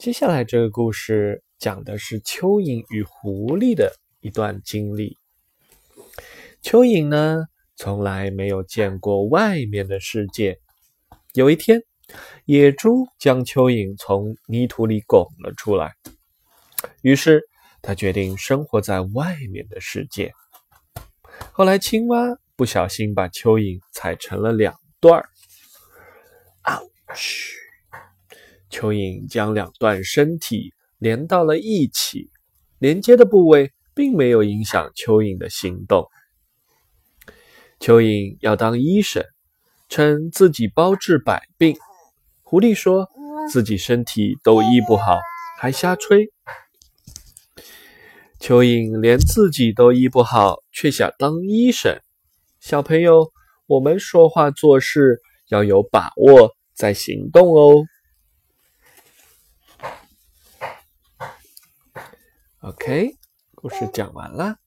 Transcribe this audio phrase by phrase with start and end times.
[0.00, 5.18] 接下来这个故事讲的是蚯蚓与狐狸的一段经历。
[6.62, 7.44] 蚯蚓呢，
[7.76, 10.58] 从来没有见过外面的世界。
[11.34, 11.82] 有一天，
[12.46, 15.92] 野猪将蚯蚓从泥土里拱了出来，
[17.02, 17.42] 于是
[17.82, 20.32] 他决定生活在外面的世界。
[21.52, 25.28] 后来，青蛙不小心把蚯蚓踩成了两段儿，
[28.80, 32.30] 蚯蚓将两段身体连到了一起，
[32.78, 36.08] 连接的部位并没有影响蚯蚓的行动。
[37.78, 39.22] 蚯蚓要当医生，
[39.90, 41.76] 称自己包治百病。
[42.42, 43.06] 狐狸说
[43.52, 45.18] 自己身体都医不好，
[45.58, 46.30] 还瞎吹。
[48.40, 52.00] 蚯蚓连自己都医不好，却想当医生。
[52.60, 53.30] 小朋友，
[53.66, 57.84] 我们说话做事要有把握，再行动哦。
[62.62, 63.16] OK，
[63.54, 64.58] 故事讲完了。